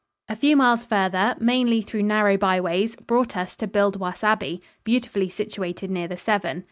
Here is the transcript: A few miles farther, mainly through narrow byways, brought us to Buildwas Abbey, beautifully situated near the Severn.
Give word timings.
A 0.27 0.35
few 0.35 0.55
miles 0.55 0.83
farther, 0.83 1.35
mainly 1.39 1.83
through 1.83 2.01
narrow 2.01 2.35
byways, 2.35 2.95
brought 2.95 3.37
us 3.37 3.55
to 3.57 3.67
Buildwas 3.67 4.23
Abbey, 4.23 4.59
beautifully 4.83 5.29
situated 5.29 5.91
near 5.91 6.07
the 6.07 6.17
Severn. 6.17 6.59